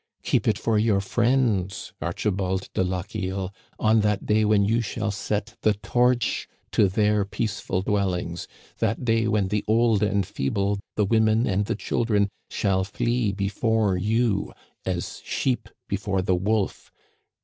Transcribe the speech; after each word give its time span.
Keep 0.23 0.47
it 0.47 0.57
for 0.57 0.79
your 0.79 0.99
friends, 0.99 1.93
Archibald 2.01 2.69
de 2.73 2.83
Lochiel, 2.83 3.53
on 3.77 3.99
that 3.99 4.25
day 4.25 4.43
when 4.43 4.65
you 4.65 4.81
shall 4.81 5.11
set 5.11 5.55
the 5.61 5.75
torch 5.75 6.47
to 6.71 6.87
their 6.87 7.23
peaceful 7.23 7.83
dwellings, 7.83 8.47
that 8.79 9.05
day 9.05 9.27
when 9.27 9.49
the 9.49 9.63
old 9.67 10.01
and 10.01 10.25
feeble, 10.25 10.79
the 10.95 11.05
women 11.05 11.45
and 11.45 11.67
the 11.67 11.75
children, 11.75 12.29
shall 12.49 12.83
flee 12.83 13.31
before 13.31 13.95
you 13.95 14.51
as 14.87 15.21
sheep 15.23 15.69
before 15.87 16.23
the 16.23 16.33
wolf! 16.35 16.91